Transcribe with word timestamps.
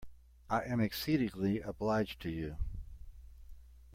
I 0.49 0.63
am 0.63 0.79
exceedingly 0.79 1.59
obliged 1.59 2.19
to 2.21 2.31
you. 2.31 2.57